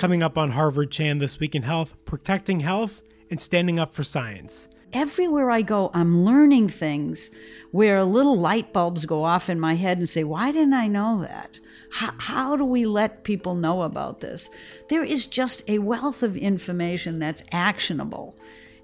[0.00, 4.02] Coming up on Harvard Chan this week in health, protecting health and standing up for
[4.02, 4.66] science.
[4.94, 7.30] Everywhere I go, I'm learning things
[7.70, 11.20] where little light bulbs go off in my head and say, Why didn't I know
[11.20, 11.60] that?
[11.92, 14.48] How, how do we let people know about this?
[14.88, 18.38] There is just a wealth of information that's actionable.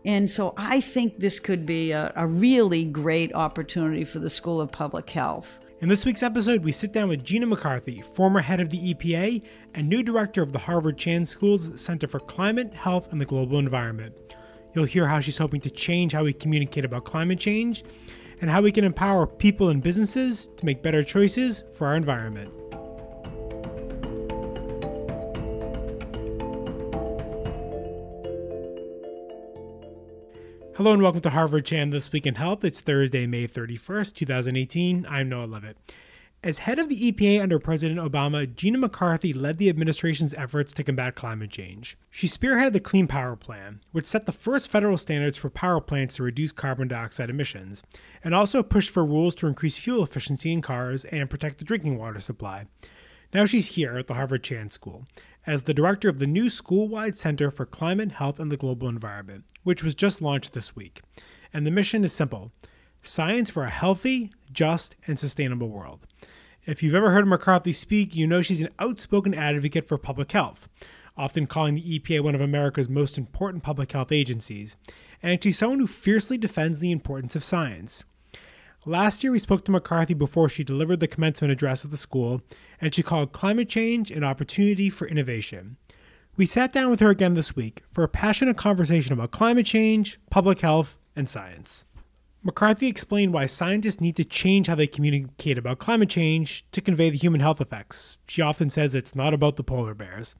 [0.04, 4.60] And so I think this could be a, a really great opportunity for the School
[4.60, 5.60] of Public Health.
[5.78, 9.42] In this week's episode, we sit down with Gina McCarthy, former head of the EPA
[9.74, 13.58] and new director of the Harvard Chan School's Center for Climate, Health, and the Global
[13.58, 14.14] Environment.
[14.74, 17.84] You'll hear how she's hoping to change how we communicate about climate change
[18.40, 22.50] and how we can empower people and businesses to make better choices for our environment.
[30.76, 32.62] Hello and welcome to Harvard Chan This Week in Health.
[32.62, 35.06] It's Thursday, May 31st, 2018.
[35.08, 35.78] I'm Noah Levitt.
[36.44, 40.84] As head of the EPA under President Obama, Gina McCarthy led the administration's efforts to
[40.84, 41.96] combat climate change.
[42.10, 46.16] She spearheaded the Clean Power Plan, which set the first federal standards for power plants
[46.16, 47.82] to reduce carbon dioxide emissions,
[48.22, 51.96] and also pushed for rules to increase fuel efficiency in cars and protect the drinking
[51.96, 52.66] water supply.
[53.32, 55.06] Now she's here at the Harvard Chan School
[55.46, 58.88] as the director of the new school wide Center for Climate, Health, and the Global
[58.88, 61.00] Environment, which was just launched this week.
[61.52, 62.52] And the mission is simple
[63.02, 66.00] science for a healthy, just, and sustainable world.
[66.66, 70.68] If you've ever heard McCarthy speak, you know she's an outspoken advocate for public health,
[71.16, 74.76] often calling the EPA one of America's most important public health agencies.
[75.22, 78.02] And she's someone who fiercely defends the importance of science.
[78.88, 82.40] Last year, we spoke to McCarthy before she delivered the commencement address at the school,
[82.80, 85.76] and she called climate change an opportunity for innovation.
[86.36, 90.20] We sat down with her again this week for a passionate conversation about climate change,
[90.30, 91.84] public health, and science.
[92.44, 97.10] McCarthy explained why scientists need to change how they communicate about climate change to convey
[97.10, 98.18] the human health effects.
[98.28, 100.36] She often says it's not about the polar bears.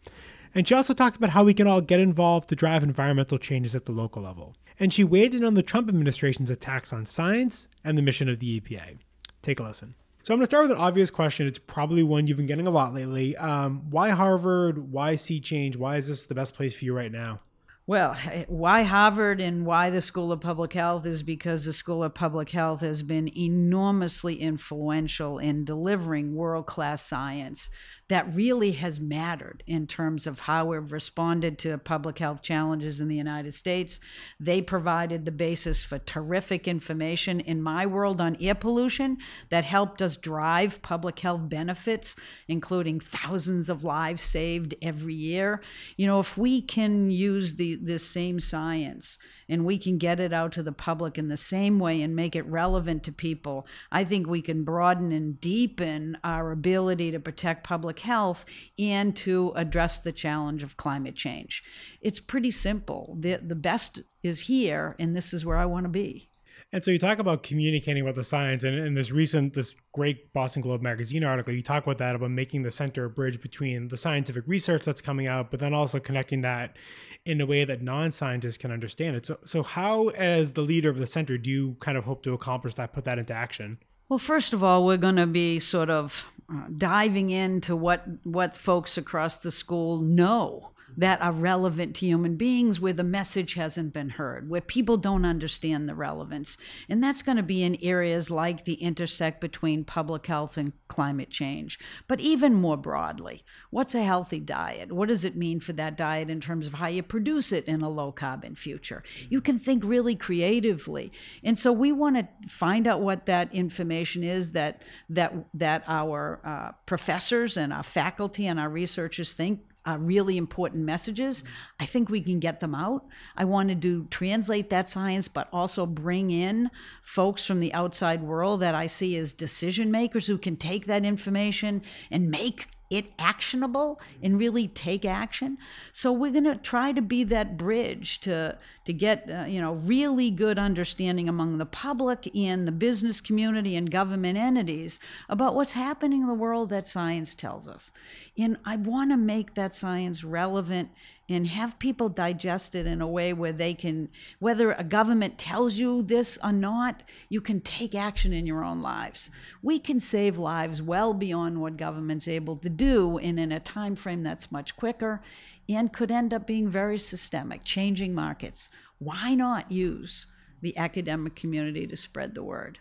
[0.54, 3.74] And she also talked about how we can all get involved to drive environmental changes
[3.74, 7.68] at the local level and she weighed in on the Trump administration's attacks on science
[7.84, 8.98] and the mission of the EPA.
[9.42, 9.94] Take a listen.
[10.22, 11.46] So I'm going to start with an obvious question.
[11.46, 13.36] It's probably one you've been getting a lot lately.
[13.36, 14.90] Um, why Harvard?
[14.90, 15.76] Why C-CHANGE?
[15.76, 17.40] Why is this the best place for you right now?
[17.88, 22.02] Well, eh, why Harvard and why the School of Public Health is because the School
[22.02, 27.70] of Public Health has been enormously influential in delivering world class science
[28.08, 33.06] that really has mattered in terms of how we've responded to public health challenges in
[33.06, 34.00] the United States.
[34.40, 39.18] They provided the basis for terrific information in my world on air pollution
[39.50, 42.16] that helped us drive public health benefits,
[42.48, 45.60] including thousands of lives saved every year.
[45.96, 50.32] You know, if we can use the this same science and we can get it
[50.32, 54.04] out to the public in the same way and make it relevant to people, I
[54.04, 58.44] think we can broaden and deepen our ability to protect public health
[58.78, 61.62] and to address the challenge of climate change.
[62.00, 63.16] It's pretty simple.
[63.18, 66.28] The, the best is here, and this is where I want to be.
[66.76, 70.30] And so you talk about communicating about the science, and in this recent, this great
[70.34, 73.88] Boston Globe magazine article, you talk about that about making the center a bridge between
[73.88, 76.76] the scientific research that's coming out, but then also connecting that
[77.24, 79.24] in a way that non-scientists can understand it.
[79.24, 82.34] So, so how, as the leader of the center, do you kind of hope to
[82.34, 83.78] accomplish that, put that into action?
[84.10, 88.54] Well, first of all, we're going to be sort of uh, diving into what what
[88.54, 93.92] folks across the school know that are relevant to human beings where the message hasn't
[93.92, 96.56] been heard, where people don't understand the relevance.
[96.88, 101.30] And that's going to be in areas like the intersect between public health and climate
[101.30, 101.78] change.
[102.08, 104.92] But even more broadly, what's a healthy diet?
[104.92, 107.82] What does it mean for that diet in terms of how you produce it in
[107.82, 109.02] a low carbon future?
[109.28, 111.12] You can think really creatively.
[111.44, 116.40] And so we want to find out what that information is that that that our
[116.44, 121.44] uh, professors and our faculty and our researchers think uh, really important messages.
[121.78, 123.04] I think we can get them out.
[123.36, 126.70] I wanted to translate that science, but also bring in
[127.02, 131.04] folks from the outside world that I see as decision makers who can take that
[131.04, 135.58] information and make it actionable and really take action.
[135.92, 139.74] So we're going to try to be that bridge to to get uh, you know
[139.74, 144.98] really good understanding among the public in the business community and government entities
[145.28, 147.92] about what's happening in the world that science tells us.
[148.38, 150.90] And I want to make that science relevant
[151.28, 155.74] and have people digest it in a way where they can, whether a government tells
[155.74, 159.30] you this or not, you can take action in your own lives.
[159.62, 163.96] We can save lives well beyond what government's able to do and in a time
[163.96, 165.20] frame that's much quicker
[165.68, 168.70] and could end up being very systemic, changing markets.
[168.98, 170.26] Why not use
[170.60, 172.78] the academic community to spread the word?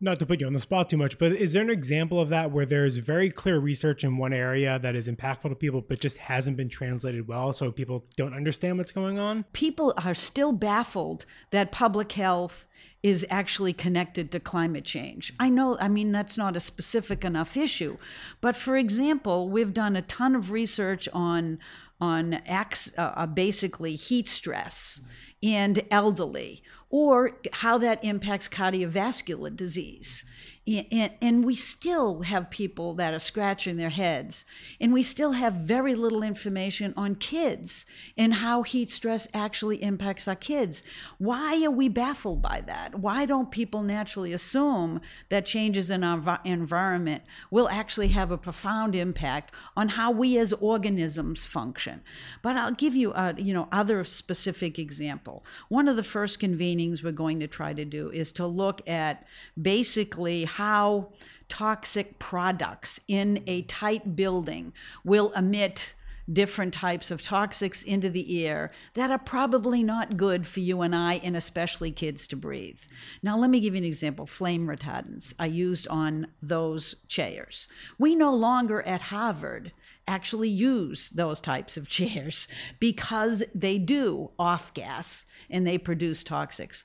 [0.00, 2.28] not to put you on the spot too much, but is there an example of
[2.28, 6.00] that where there's very clear research in one area that is impactful to people, but
[6.00, 9.44] just hasn't been translated well, so people don't understand what's going on?
[9.54, 12.66] People are still baffled that public health
[13.02, 15.32] is actually connected to climate change.
[15.40, 17.96] I know, I mean, that's not a specific enough issue.
[18.40, 21.58] But for example, we've done a ton of research on,
[22.00, 22.64] on uh,
[22.98, 25.00] uh basically heat stress
[25.42, 30.24] and elderly or how that impacts cardiovascular disease.
[30.66, 34.44] And, we still have people that are scratching their heads.
[34.80, 37.86] And we still have very little information on kids
[38.16, 40.82] and how heat stress actually impacts our kids.
[41.18, 42.98] Why are we baffled by that?
[42.98, 48.96] Why don't people naturally assume that changes in our environment will actually have a profound
[48.96, 52.00] impact on how we as organisms function?
[52.42, 55.44] But I'll give you a you know other specific example.
[55.68, 59.26] One of the first convenings we're going to try to do is to look at
[59.60, 61.08] basically how
[61.50, 64.72] toxic products in a tight building
[65.04, 65.92] will emit
[66.32, 70.96] different types of toxics into the air that are probably not good for you and
[70.96, 72.80] I, and especially kids to breathe.
[73.22, 77.68] Now, let me give you an example flame retardants are used on those chairs.
[77.98, 79.72] We no longer at Harvard
[80.08, 82.48] actually use those types of chairs
[82.80, 86.82] because they do off gas and they produce toxics.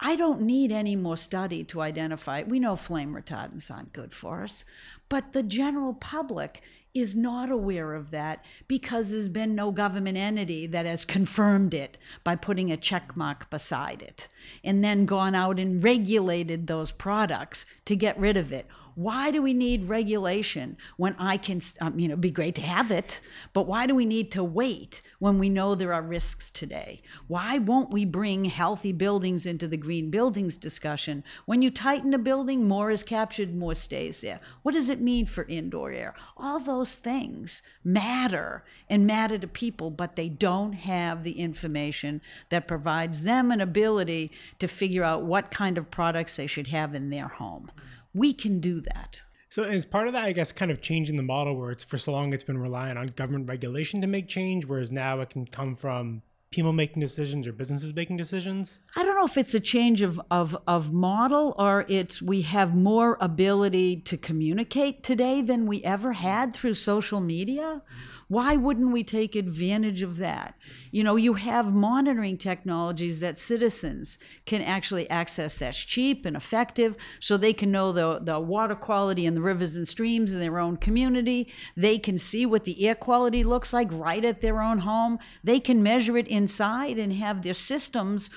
[0.00, 2.42] I don't need any more study to identify.
[2.42, 4.64] We know flame retardants aren't good for us,
[5.08, 6.62] but the general public
[6.94, 11.98] is not aware of that because there's been no government entity that has confirmed it
[12.24, 14.26] by putting a check mark beside it
[14.64, 18.66] and then gone out and regulated those products to get rid of it
[19.00, 22.90] why do we need regulation when I can, um, you know, be great to have
[22.90, 23.22] it,
[23.54, 27.00] but why do we need to wait when we know there are risks today?
[27.26, 31.24] Why won't we bring healthy buildings into the green buildings discussion?
[31.46, 34.38] When you tighten a building, more is captured, more stays there.
[34.60, 36.14] What does it mean for indoor air?
[36.36, 42.20] All those things matter and matter to people, but they don't have the information
[42.50, 46.94] that provides them an ability to figure out what kind of products they should have
[46.94, 47.70] in their home.
[48.14, 49.22] We can do that.
[49.48, 51.98] So, as part of that, I guess, kind of changing the model where it's for
[51.98, 55.46] so long it's been relying on government regulation to make change, whereas now it can
[55.46, 58.80] come from people making decisions or businesses making decisions?
[58.96, 62.74] I don't know if it's a change of, of, of model or it's we have
[62.74, 67.82] more ability to communicate today than we ever had through social media.
[68.30, 70.54] Why wouldn't we take advantage of that?
[70.92, 76.96] You know, you have monitoring technologies that citizens can actually access that's cheap and effective
[77.18, 80.60] so they can know the, the water quality in the rivers and streams in their
[80.60, 81.48] own community.
[81.76, 85.18] They can see what the air quality looks like right at their own home.
[85.42, 88.30] They can measure it inside and have their systems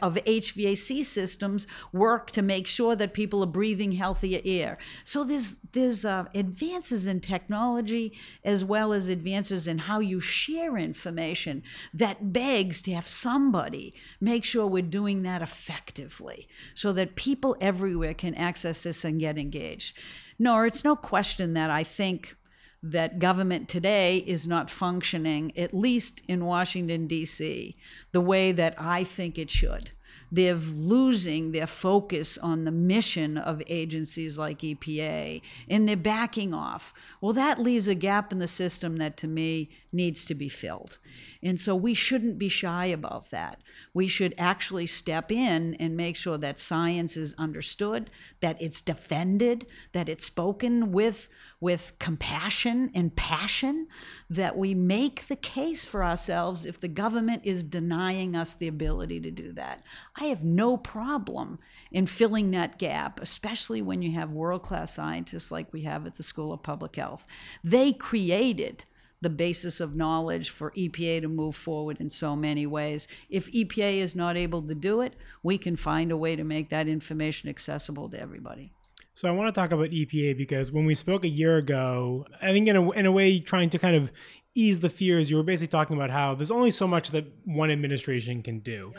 [0.00, 4.78] of HVAC systems work to make sure that people are breathing healthier air.
[5.04, 10.76] So there's there's uh, advances in technology as well as advances in how you share
[10.76, 17.56] information that begs to have somebody make sure we're doing that effectively so that people
[17.60, 19.96] everywhere can access this and get engaged.
[20.38, 22.36] No, it's no question that I think
[22.82, 27.74] that government today is not functioning, at least in Washington, D.C.,
[28.12, 29.92] the way that I think it should.
[30.30, 36.92] They're losing their focus on the mission of agencies like EPA and they're backing off.
[37.20, 40.98] Well, that leaves a gap in the system that to me needs to be filled.
[41.42, 43.60] And so we shouldn't be shy about that.
[43.92, 48.10] We should actually step in and make sure that science is understood,
[48.40, 51.28] that it's defended, that it's spoken with
[51.64, 53.86] with compassion and passion,
[54.28, 59.18] that we make the case for ourselves if the government is denying us the ability
[59.18, 59.82] to do that.
[60.16, 61.58] I have no problem
[61.90, 66.16] in filling that gap, especially when you have world class scientists like we have at
[66.16, 67.24] the School of Public Health.
[67.62, 68.84] They created
[69.24, 73.08] the basis of knowledge for EPA to move forward in so many ways.
[73.28, 76.68] If EPA is not able to do it, we can find a way to make
[76.68, 78.70] that information accessible to everybody.
[79.14, 82.52] So I want to talk about EPA because when we spoke a year ago, I
[82.52, 84.12] think in a, in a way trying to kind of
[84.54, 87.70] ease the fears, you were basically talking about how there's only so much that one
[87.70, 88.92] administration can do.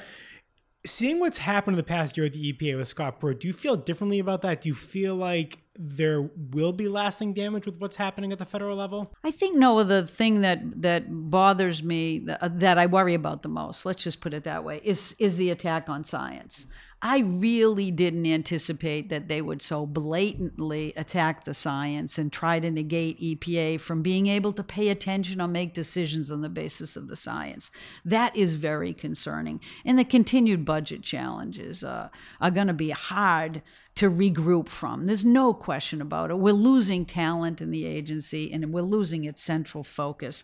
[0.86, 3.54] Seeing what's happened in the past year at the EPA with Scott Pruitt, do you
[3.54, 4.62] feel differently about that?
[4.62, 8.77] Do you feel like there will be lasting damage with what's happening at the federal
[8.77, 9.13] level?
[9.24, 9.84] I think no.
[9.84, 14.22] The thing that that bothers me, uh, that I worry about the most, let's just
[14.22, 16.65] put it that way, is is the attack on science.
[17.05, 22.71] I really didn't anticipate that they would so blatantly attack the science and try to
[22.71, 27.07] negate EPA from being able to pay attention or make decisions on the basis of
[27.07, 27.69] the science.
[28.03, 29.62] That is very concerning.
[29.85, 32.09] And the continued budget challenges uh,
[32.41, 33.62] are going to be hard
[33.95, 35.05] to regroup from.
[35.05, 36.37] There's no question about it.
[36.37, 40.43] We're losing talent in the agency and we're losing its central focus.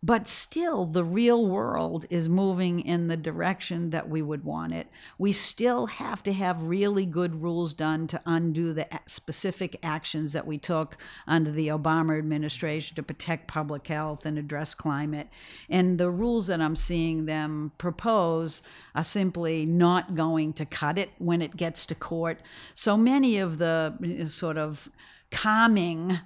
[0.00, 4.86] But still, the real world is moving in the direction that we would want it.
[5.18, 10.46] We still have to have really good rules done to undo the specific actions that
[10.46, 15.28] we took under the Obama administration to protect public health and address climate.
[15.68, 18.62] And the rules that I'm seeing them propose
[18.94, 22.40] are simply not going to cut it when it gets to court.
[22.76, 24.88] So many of the sort of
[25.30, 26.18] calming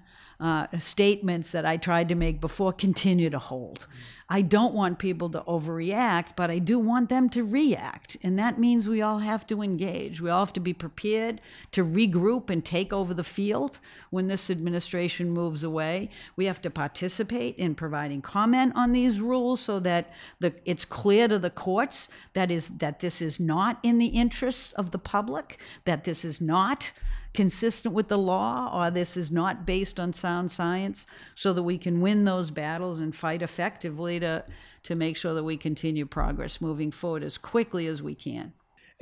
[0.42, 3.86] uh, statements that I tried to make before continue to hold.
[4.28, 8.16] I don't want people to overreact, but I do want them to react.
[8.22, 10.20] And that means we all have to engage.
[10.20, 11.40] We all have to be prepared
[11.72, 13.78] to regroup and take over the field
[14.10, 16.08] when this administration moves away.
[16.34, 21.28] We have to participate in providing comment on these rules so that the, it's clear
[21.28, 25.60] to the courts that is that this is not in the interests of the public,
[25.84, 26.92] that this is not
[27.34, 31.78] consistent with the law or this is not based on sound science so that we
[31.78, 34.44] can win those battles and fight effectively to,
[34.82, 38.52] to make sure that we continue progress moving forward as quickly as we can.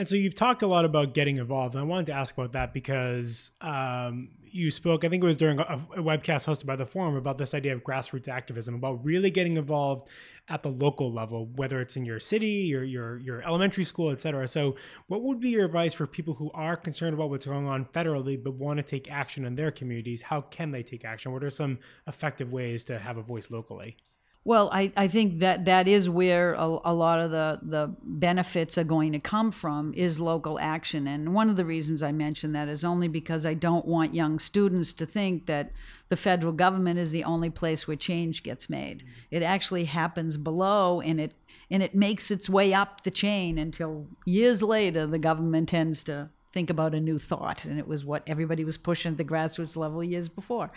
[0.01, 1.75] And so you've talked a lot about getting involved.
[1.75, 5.37] And I wanted to ask about that because um, you spoke, I think it was
[5.37, 5.63] during a,
[5.95, 9.59] a, webcast hosted by the forum about this idea of grassroots activism, about really getting
[9.59, 10.09] involved
[10.49, 14.23] at the local level, whether it's in your city, your your your elementary school, et
[14.23, 14.49] cetera.
[14.49, 14.75] So,
[15.09, 18.43] what would be your advice for people who are concerned about what's going on federally
[18.43, 20.23] but want to take action in their communities?
[20.23, 21.31] How can they take action?
[21.31, 23.99] What are some effective ways to have a voice locally?
[24.43, 28.79] Well, I, I think that that is where a, a, lot of the, the benefits
[28.79, 31.07] are going to come from is local action.
[31.07, 34.39] And one of the reasons I mention that is only because I don't want young
[34.39, 35.73] students to think that
[36.09, 39.01] the federal government is the only place where change gets made.
[39.01, 39.37] Mm-hmm.
[39.37, 41.35] It actually happens below and it
[41.71, 46.31] and it makes its way up the chain until years later the government tends to
[46.53, 47.65] think about a new thought.
[47.65, 50.71] And it was what everybody was pushing at the grassroots level years before.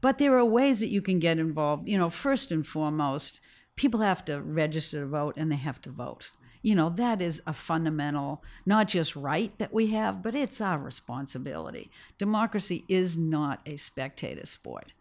[0.00, 1.88] But there are ways that you can get involved.
[1.88, 3.40] You know, first and foremost,
[3.76, 6.32] people have to register to vote and they have to vote.
[6.62, 10.78] You know, that is a fundamental, not just right that we have, but it's our
[10.78, 11.90] responsibility.
[12.18, 14.92] Democracy is not a spectator sport.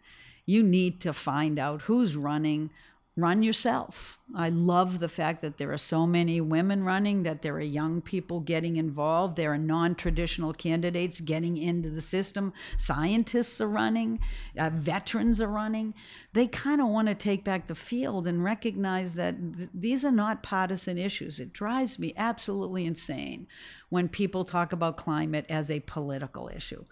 [0.46, 2.70] You need to find out who's running,
[3.22, 4.20] run yourself.
[4.36, 8.02] I love the fact that there are so many women running, that there are young
[8.02, 14.20] people getting involved, there are non traditional candidates getting into the system, scientists are running,
[14.58, 15.96] uh, veterans are running.
[16.34, 20.12] They kind of want to take back the field and recognize that th- these are
[20.12, 21.40] not partisan issues.
[21.40, 23.48] It drives me absolutely insane
[23.90, 26.86] when people talk about climate as a political issue.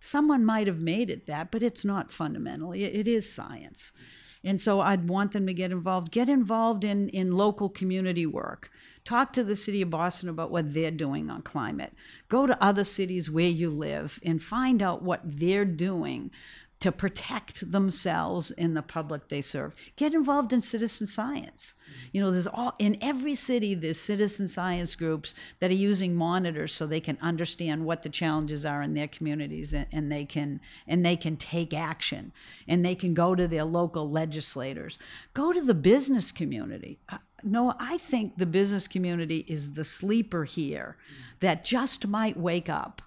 [0.00, 3.92] Someone might have made it that, but it's not fundamentally, it, it is science.
[4.42, 6.10] And so I'd want them to get involved.
[6.10, 8.70] Get involved in, in local community work.
[9.04, 11.92] Talk to the city of Boston about what they're doing on climate.
[12.28, 16.30] Go to other cities where you live and find out what they're doing
[16.80, 19.74] to protect themselves and the public they serve.
[19.96, 21.74] Get involved in citizen science.
[22.10, 26.72] You know, there's all in every city there's citizen science groups that are using monitors
[26.72, 30.60] so they can understand what the challenges are in their communities and, and they can
[30.86, 32.32] and they can take action
[32.66, 34.98] and they can go to their local legislators.
[35.34, 36.98] Go to the business community.
[37.10, 40.96] Uh, no, I think the business community is the sleeper here
[41.40, 43.02] that just might wake up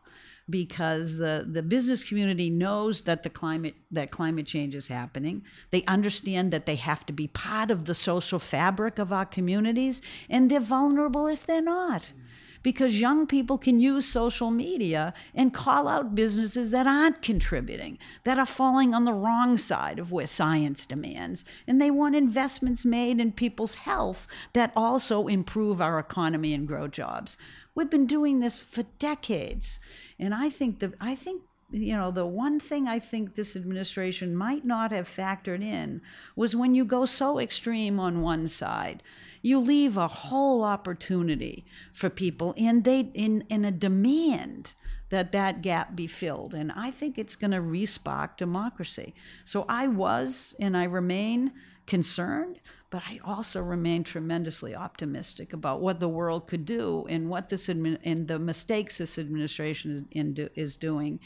[0.49, 5.43] because the, the business community knows that the climate that climate change is happening.
[5.71, 10.01] They understand that they have to be part of the social fabric of our communities,
[10.29, 12.13] and they're vulnerable if they're not.
[12.61, 18.39] Because young people can use social media and call out businesses that aren't contributing, that
[18.39, 21.43] are falling on the wrong side of where science demands.
[21.67, 26.87] And they want investments made in people's health that also improve our economy and grow
[26.87, 27.37] jobs.
[27.75, 29.79] We've been doing this for decades.
[30.19, 34.35] And I think that I think you know the one thing I think this administration
[34.35, 36.01] might not have factored in
[36.35, 39.01] was when you go so extreme on one side,
[39.41, 44.75] you leave a whole opportunity for people and they in in a demand
[45.09, 49.13] that that gap be filled and i think it's going to respark democracy
[49.45, 51.51] so i was and i remain
[51.85, 52.59] concerned
[52.93, 57.65] but I also remain tremendously optimistic about what the world could do and what this
[57.65, 61.19] admin- and the mistakes this administration is, in is doing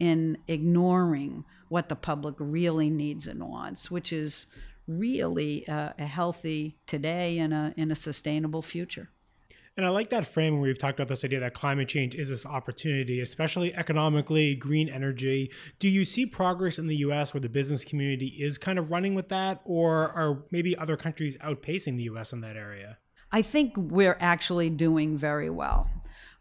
[0.00, 4.48] in ignoring what the public really needs and wants, which is
[4.88, 9.08] really uh, a healthy today and a, and a sustainable future.
[9.76, 12.28] And I like that frame where we've talked about this idea that climate change is
[12.28, 15.50] this opportunity, especially economically, green energy.
[15.78, 19.14] Do you see progress in the US where the business community is kind of running
[19.14, 22.98] with that, or are maybe other countries outpacing the US in that area?
[23.30, 25.88] I think we're actually doing very well.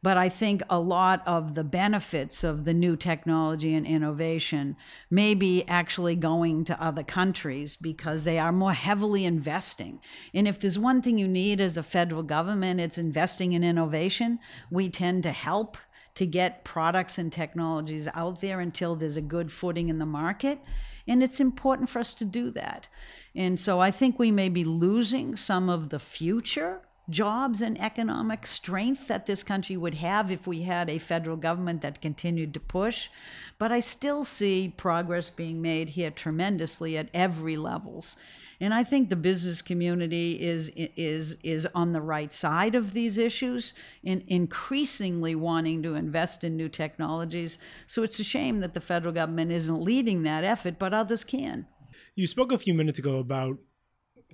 [0.03, 4.75] But I think a lot of the benefits of the new technology and innovation
[5.11, 9.99] may be actually going to other countries because they are more heavily investing.
[10.33, 14.39] And if there's one thing you need as a federal government, it's investing in innovation.
[14.71, 15.77] We tend to help
[16.15, 20.59] to get products and technologies out there until there's a good footing in the market.
[21.07, 22.87] And it's important for us to do that.
[23.35, 28.47] And so I think we may be losing some of the future jobs and economic
[28.47, 32.59] strength that this country would have if we had a federal government that continued to
[32.59, 33.09] push.
[33.57, 38.15] But I still see progress being made here tremendously at every levels.
[38.59, 43.17] And I think the business community is is is on the right side of these
[43.17, 43.73] issues
[44.05, 47.57] and increasingly wanting to invest in new technologies.
[47.87, 51.65] So it's a shame that the federal government isn't leading that effort, but others can.
[52.15, 53.57] You spoke a few minutes ago about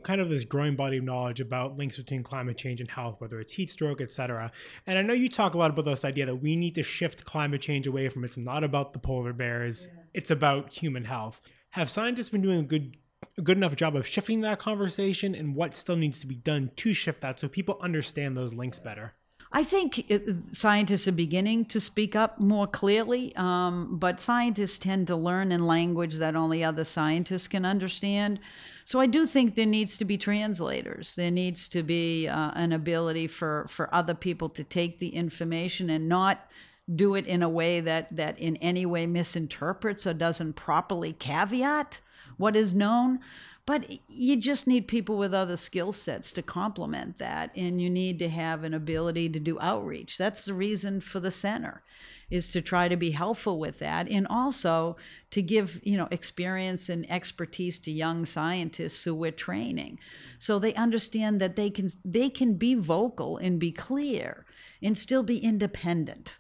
[0.04, 3.40] kind of this growing body of knowledge about links between climate change and health, whether
[3.40, 4.52] it's heat stroke, et cetera.
[4.86, 7.26] And I know you talk a lot about this idea that we need to shift
[7.26, 10.02] climate change away from it's not about the polar bears, yeah.
[10.14, 11.42] it's about human health.
[11.72, 12.98] Have scientists been doing a good
[13.38, 16.72] a good enough job of shifting that conversation and what still needs to be done
[16.76, 19.14] to shift that so people understand those links better?
[19.52, 25.08] I think it, scientists are beginning to speak up more clearly, um, but scientists tend
[25.08, 28.40] to learn in language that only other scientists can understand.
[28.84, 31.16] So I do think there needs to be translators.
[31.16, 35.90] There needs to be uh, an ability for, for other people to take the information
[35.90, 36.50] and not
[36.94, 42.02] do it in a way that, that in any way misinterprets or doesn't properly caveat
[42.38, 43.20] what is known.
[43.68, 47.52] But you just need people with other skill sets to complement that.
[47.54, 50.18] And you need to have an ability to do outreach.
[50.18, 51.84] That's the reason for the center
[52.30, 54.96] is to try to be helpful with that and also
[55.32, 59.98] to give you know experience and expertise to young scientists who we're training
[60.38, 64.44] so they understand that they can they can be vocal and be clear
[64.82, 66.38] and still be independent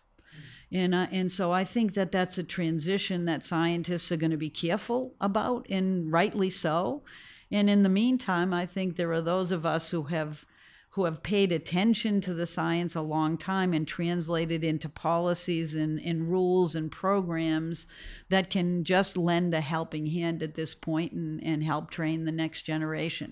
[0.71, 4.38] and, uh, and so I think that that's a transition that scientists are going to
[4.38, 7.03] be careful about, and rightly so.
[7.51, 10.45] And in the meantime, I think there are those of us who have
[10.91, 15.99] who have paid attention to the science a long time and translated into policies and,
[15.99, 17.86] and rules and programs
[18.30, 22.32] that can just lend a helping hand at this point and, and help train the
[22.32, 23.32] next generation.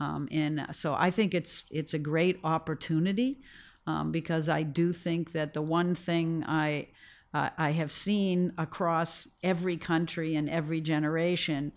[0.00, 3.42] Um, and so I think it's it's a great opportunity
[3.86, 6.88] um, because I do think that the one thing I
[7.32, 11.72] uh, I have seen across every country and every generation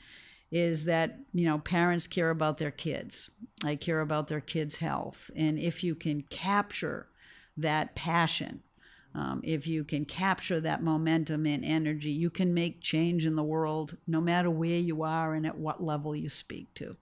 [0.51, 3.29] is that you know parents care about their kids.
[3.63, 7.07] They care about their kids' health, and if you can capture
[7.57, 8.61] that passion.
[9.15, 13.43] Um, if you can capture that momentum and energy, you can make change in the
[13.43, 16.95] world no matter where you are and at what level you speak to.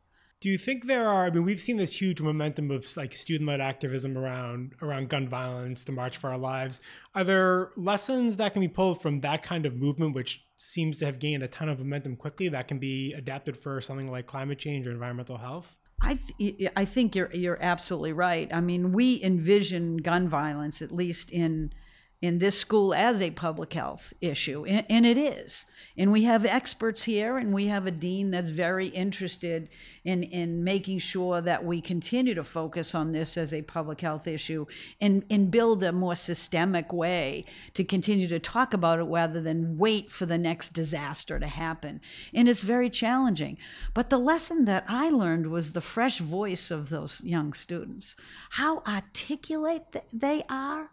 [0.46, 1.26] Do you think there are?
[1.26, 5.84] I mean, we've seen this huge momentum of like student-led activism around around gun violence,
[5.84, 6.82] the March for Our Lives.
[7.16, 11.06] Are there lessons that can be pulled from that kind of movement, which seems to
[11.08, 14.60] have gained a ton of momentum quickly, that can be adapted for something like climate
[14.60, 15.76] change or environmental health?
[16.04, 18.48] I th- I think you're you're absolutely right.
[18.54, 21.74] I mean, we envision gun violence, at least in
[22.22, 25.66] in this school as a public health issue, and, it is.
[25.98, 29.70] And we have experts here, and we have a dean that's very interested
[30.04, 34.28] in, in making sure that we continue to focus on this as a public health
[34.28, 34.66] issue
[35.00, 39.78] and, and build a more systemic way to continue to talk about it rather than
[39.78, 42.00] wait for the next disaster to happen.
[42.34, 43.58] And it's very challenging.
[43.94, 48.16] But the lesson that I learned was the fresh voice of those young students,
[48.52, 50.92] how articulate they are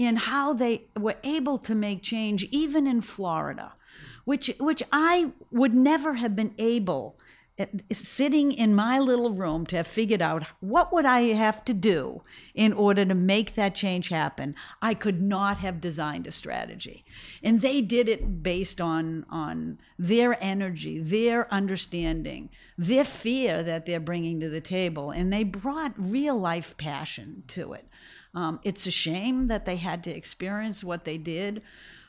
[0.00, 3.74] in how they were able to make change even in Florida,
[4.24, 7.18] which which I would never have been able
[7.58, 11.74] eh, sitting in my little room to have figured out what would I have to
[11.74, 12.22] do
[12.54, 14.54] in order to make that change happen.
[14.80, 17.04] I could not have designed a strategy.
[17.42, 24.00] And they did it based on on their energy, their understanding, their fear that they're
[24.00, 27.86] bringing to the table and they brought real life passion to it.
[28.34, 31.62] Um, it's a shame that they had to experience what they did,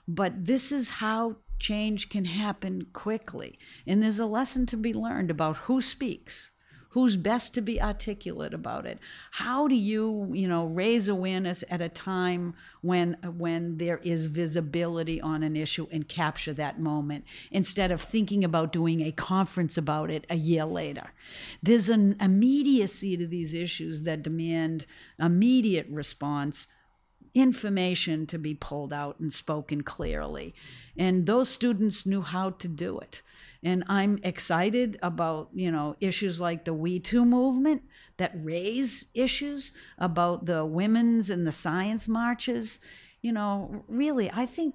[0.07, 3.57] but this is how change can happen quickly.
[3.87, 6.51] And there's a lesson to be learned about who speaks
[6.91, 8.99] who's best to be articulate about it
[9.31, 15.19] how do you you know raise awareness at a time when when there is visibility
[15.21, 20.11] on an issue and capture that moment instead of thinking about doing a conference about
[20.11, 21.11] it a year later
[21.61, 24.85] there's an immediacy to these issues that demand
[25.19, 26.67] immediate response
[27.33, 30.53] information to be pulled out and spoken clearly.
[30.97, 33.21] And those students knew how to do it.
[33.63, 37.83] And I'm excited about, you know, issues like the Me Too movement
[38.17, 42.79] that raise issues about the women's and the science marches.
[43.21, 44.73] You know, really, I think,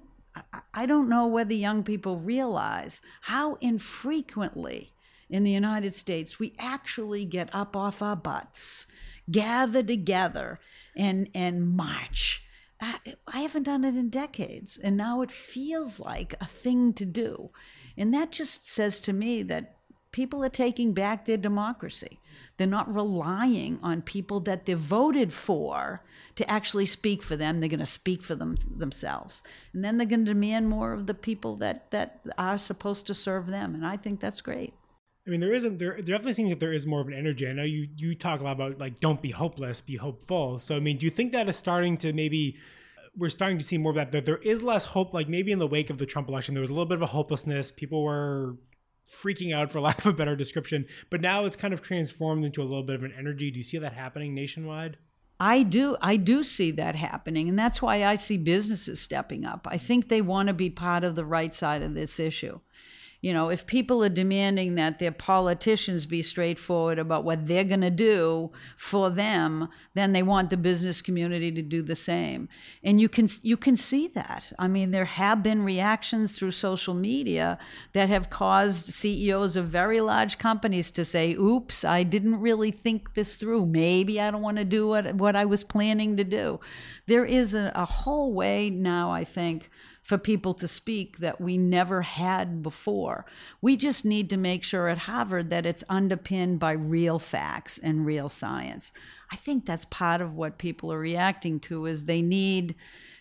[0.73, 4.93] I don't know whether young people realize how infrequently
[5.29, 8.87] in the United States we actually get up off our butts,
[9.29, 10.59] gather together,
[10.95, 12.41] and, and march.
[12.79, 17.05] I, I haven't done it in decades, and now it feels like a thing to
[17.05, 17.49] do.
[17.97, 19.77] And that just says to me that
[20.11, 22.19] people are taking back their democracy.
[22.57, 26.01] They're not relying on people that they voted for
[26.35, 27.59] to actually speak for them.
[27.59, 29.43] They're going to speak for them themselves.
[29.73, 33.13] And then they're going to demand more of the people that, that are supposed to
[33.13, 33.75] serve them.
[33.75, 34.73] And I think that's great.
[35.27, 35.95] I mean, there isn't there.
[35.95, 37.47] There definitely seems that there is more of an energy.
[37.47, 40.57] I know you you talk a lot about like don't be hopeless, be hopeful.
[40.57, 42.55] So I mean, do you think that is starting to maybe
[43.17, 44.11] we're starting to see more of that?
[44.11, 45.13] That there is less hope.
[45.13, 47.01] Like maybe in the wake of the Trump election, there was a little bit of
[47.01, 47.71] a hopelessness.
[47.71, 48.55] People were
[49.09, 50.85] freaking out, for lack of a better description.
[51.09, 53.51] But now it's kind of transformed into a little bit of an energy.
[53.51, 54.97] Do you see that happening nationwide?
[55.39, 59.67] I do I do see that happening and that's why I see businesses stepping up.
[59.69, 62.59] I think they want to be part of the right side of this issue.
[63.19, 67.81] You know, if people are demanding that their politicians be straightforward about what they're going
[67.81, 72.47] to do for them, then they want the business community to do the same.
[72.83, 74.53] And you can you can see that.
[74.59, 77.57] I mean, there have been reactions through social media
[77.93, 83.15] that have caused CEOs of very large companies to say, "Oops, I didn't really think
[83.15, 83.65] this through.
[83.65, 86.59] Maybe I don't want to do what what I was planning to do."
[87.07, 89.71] There is a, a whole way now, I think,
[90.07, 93.25] for people to speak that we never had before.
[93.59, 98.05] We just need to make sure at Harvard that it's underpinned by real facts and
[98.05, 98.93] real science.
[99.33, 102.75] I think that's part of what people are reacting to is they need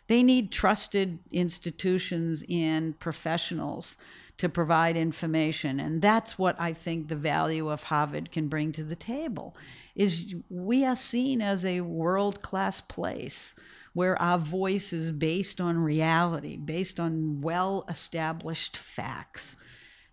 [0.07, 3.96] they need trusted institutions and professionals
[4.38, 8.85] to provide information and that's what i think the value of harvard can bring to
[8.85, 9.57] the table
[9.94, 13.55] is we are seen as a world class place
[13.96, 19.56] where our voice is based on reality, based on well established facts.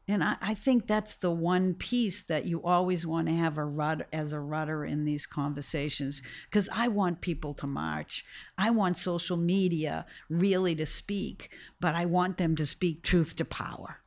[0.08, 3.66] And I, I, think that's the one piece that you always want to have a
[3.66, 6.22] rudder, as a rudder in these conversations.
[6.50, 8.24] Because I want people to march.
[8.58, 11.50] I want social media really to speak,
[11.82, 14.00] but I want them to speak truth to power.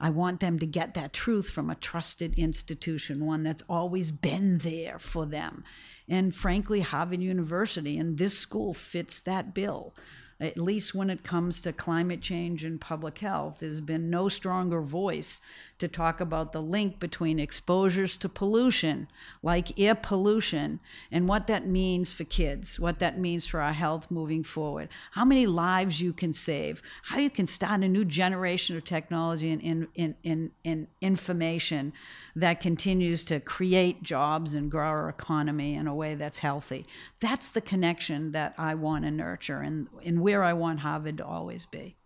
[0.00, 4.58] I want them to get that truth from a trusted institution, one that's always been
[4.58, 5.62] there for them.
[6.08, 9.94] And frankly, Harvard University and this school fits that bill
[10.40, 13.58] at least when it comes to climate change and public health.
[13.60, 15.40] There's been no stronger voice
[15.80, 19.08] to talk about the link between exposures to pollution,
[19.42, 24.10] like air pollution, and what that means for kids, what that means for our health
[24.10, 28.76] moving forward, how many lives you can save, how you can start a new generation
[28.76, 31.92] of technology and in, in, in, in information
[32.36, 36.86] that continues to create jobs and grow our economy in a way that's healthy.
[37.20, 39.60] That's the connection that I want to nurture.
[39.60, 41.96] And, and where I want Harvard to always be.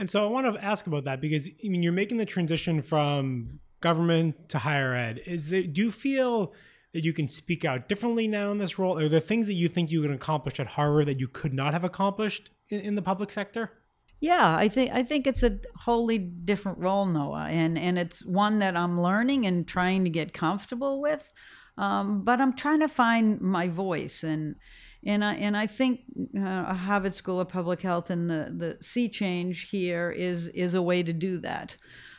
[0.00, 2.80] And so I want to ask about that because I mean you're making the transition
[2.80, 5.20] from government to higher ed.
[5.26, 6.54] Is there, do you feel
[6.94, 8.98] that you can speak out differently now in this role?
[8.98, 11.74] Are there things that you think you can accomplish at Harvard that you could not
[11.74, 13.72] have accomplished in, in the public sector?
[14.20, 18.58] Yeah, I think I think it's a wholly different role, Noah, and and it's one
[18.58, 21.30] that I'm learning and trying to get comfortable with.
[21.76, 24.56] Um, but I'm trying to find my voice and
[25.04, 26.00] and I and I think
[26.38, 31.02] uh, Harvard School of Public Health and the the C-CHANGE here is is a way
[31.02, 31.76] to do that.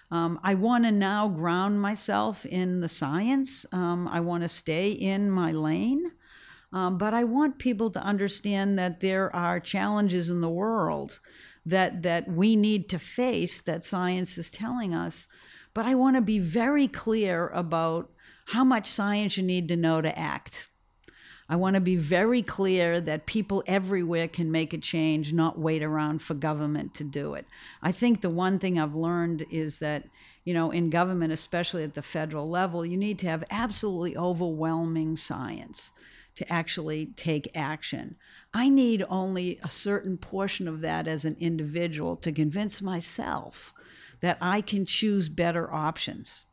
[0.10, 3.66] Um, I want to now ground myself in the science.
[3.72, 6.12] Um, I want to stay in my lane,
[6.74, 11.20] um, but I want people to understand that there are challenges in the world
[11.66, 13.62] that that we need to face.
[13.62, 15.28] That science is telling us,
[15.76, 18.12] but I want to be very clear about
[18.48, 20.68] how much science you need to know to act
[21.52, 25.84] I want to be very clear that people everywhere can make a change, not wait
[25.84, 27.46] around for government to do it.
[27.84, 30.06] I think the one thing I've learned is that,
[30.46, 35.18] you know, in government, especially at the federal level, you need to have absolutely overwhelming
[35.18, 35.92] science
[36.38, 38.16] to actually take action.
[38.54, 43.74] I need only a certain portion of that as an individual to convince myself
[44.22, 46.46] that I can choose better options.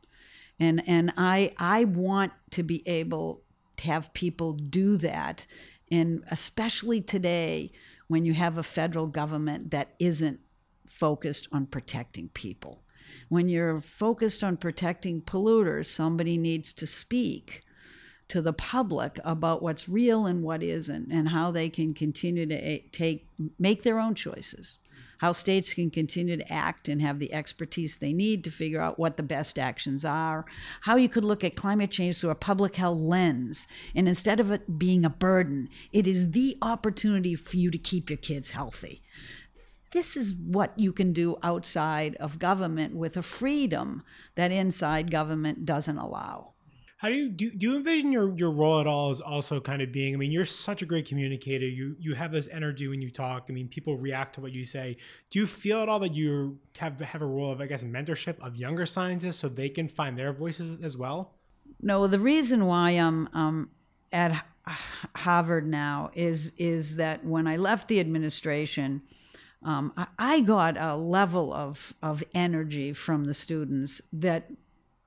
[0.59, 3.43] And and I I want to be able
[3.81, 5.45] have people do that.
[5.91, 7.71] And especially today,
[8.07, 10.39] when you have a federal government that isn't
[10.87, 12.81] focused on protecting people.
[13.29, 17.61] When you're focused on protecting polluters, somebody needs to speak
[18.27, 22.55] to the public about what's real and what isn't, and how they can continue to
[22.55, 24.77] eh, take make their own choices.
[25.19, 28.99] How states can continue to act and have the expertise they need to figure out
[28.99, 30.45] what the best actions are.
[30.81, 33.67] How you could look at climate change through a public health lens.
[33.95, 38.09] And instead of it being a burden, it is the opportunity for you to keep
[38.09, 39.01] your kids healthy
[39.91, 44.03] this is what you can do outside of government with a freedom
[44.35, 46.51] that inside government doesn't allow.
[46.99, 49.81] How do you do, do you envision your, your role at all as also kind
[49.81, 51.65] of being I mean you're such a great communicator.
[51.65, 53.45] You you have this energy when you talk.
[53.47, 54.97] I mean people react to what you say.
[55.29, 58.37] Do you feel at all that you have have a role of I guess mentorship
[58.45, 61.35] of younger scientists so they can find their voices as well?
[61.81, 63.69] No the reason why I'm um,
[64.11, 64.43] at
[65.15, 69.03] Harvard now is is that when I left the administration
[69.63, 74.51] um, I, I got a level of of energy from the students that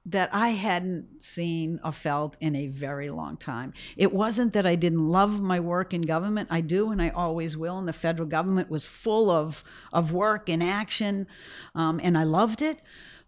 [0.04, 3.72] that I hadn't seen or felt in a very long time.
[3.96, 6.48] It wasn't that I didn't love my work in government.
[6.50, 7.78] I do, and I always will.
[7.78, 9.62] And the federal government was full of
[9.92, 11.26] of work and action,
[11.74, 12.80] um, and I loved it.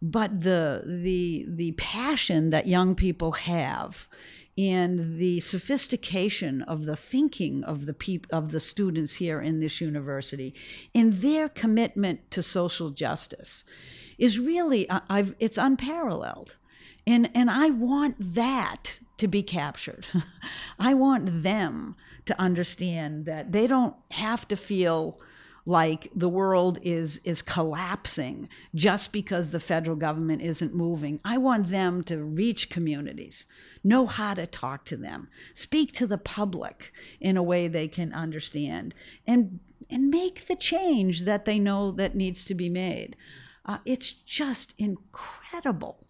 [0.02, 4.08] But the the the passion that young people have
[4.56, 9.80] and the sophistication of the thinking of the peop- of the students here in this
[9.80, 10.54] university
[10.94, 13.64] and their commitment to social justice
[14.16, 16.56] is really I've, it's unparalleled
[17.06, 20.06] and and I want that to be captured
[20.78, 25.20] I want them to understand that they don't have to feel
[25.66, 31.20] like the world is is collapsing just because the federal government isn't moving.
[31.24, 33.46] I want them to reach communities,
[33.82, 38.12] know how to talk to them, speak to the public in a way they can
[38.12, 38.94] understand,
[39.26, 43.16] and and make the change that they know that needs to be made.
[43.66, 46.06] Uh, it's just incredible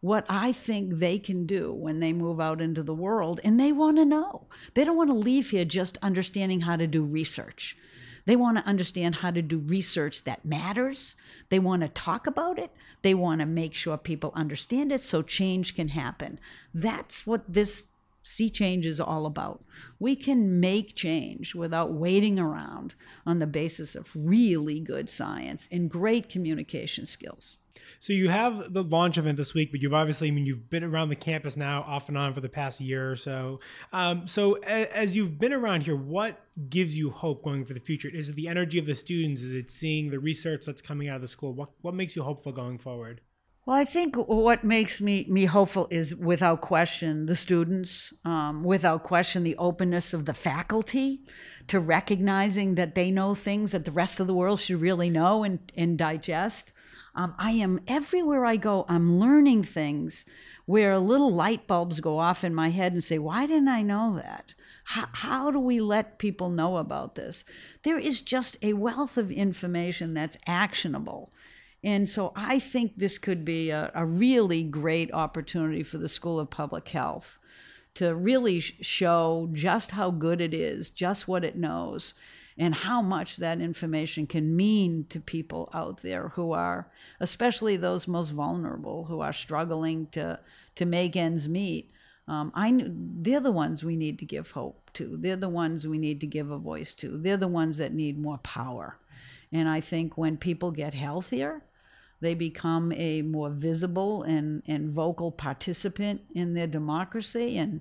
[0.00, 3.72] what I think they can do when they move out into the world, and they
[3.72, 4.46] want to know.
[4.74, 7.76] They don't want to leave here just understanding how to do research.
[8.24, 11.16] They want to understand how to do research that matters.
[11.48, 12.70] They want to talk about it.
[13.02, 16.38] They want to make sure people understand it so change can happen.
[16.74, 17.86] That's what this
[18.22, 19.64] C-CHANGE is all about.
[19.98, 25.88] We can make change without waiting around on the basis of really good science and
[25.88, 27.56] great communication skills.
[27.98, 30.84] So you have the launch event this week, but you've obviously, I mean, you've been
[30.84, 33.60] around the campus now off and on for the past year or so.
[33.92, 38.08] Um, so as you've been around here, what gives you hope going for the future?
[38.08, 39.42] Is it the energy of the students?
[39.42, 41.52] Is it seeing the research that's coming out of the school?
[41.52, 43.20] What what makes you hopeful going forward?
[43.68, 48.14] Well, I think what makes me me hopeful is, without question, the students.
[48.24, 51.20] Um, without question, the openness of the faculty
[51.66, 55.44] to recognizing that they know things that the rest of the world should really know
[55.44, 56.72] and, and digest.
[57.18, 60.24] Um, I am everywhere I go, I'm learning things
[60.66, 64.14] where little light bulbs go off in my head and say, Why didn't I know
[64.22, 64.54] that?
[64.84, 67.44] How, how do we let people know about this?
[67.82, 71.32] There is just a wealth of information that's actionable.
[71.82, 76.38] And so I think this could be a, a really great opportunity for the School
[76.38, 77.40] of Public Health
[77.94, 82.14] to really show just how good it is, just what it knows,
[82.58, 86.90] and how much that information can mean to people out there who are,
[87.20, 90.40] especially those most vulnerable, who are struggling to
[90.74, 91.90] to make ends meet.
[92.26, 95.16] Um, I they're the ones we need to give hope to.
[95.16, 97.16] They're the ones we need to give a voice to.
[97.16, 98.98] They're the ones that need more power.
[99.52, 101.62] And I think when people get healthier,
[102.20, 107.56] they become a more visible and, and vocal participant in their democracy.
[107.56, 107.80] And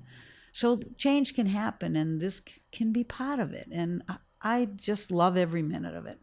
[0.54, 3.68] so change can happen, and this can be part of it.
[3.72, 4.04] And
[4.42, 6.20] I just love every minute of it.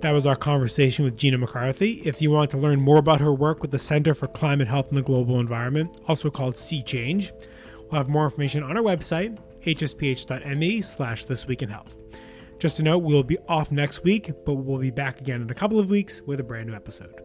[0.00, 2.02] That was our conversation with Gina McCarthy.
[2.04, 4.88] If you want to learn more about her work with the Center for Climate Health
[4.88, 7.32] and the Global Environment, also called C-CHANGE,
[7.90, 11.96] we'll have more information on our website, hsph.me slash This Week in Health.
[12.58, 15.54] Just to note, we'll be off next week, but we'll be back again in a
[15.54, 17.18] couple of weeks with a brand new episode.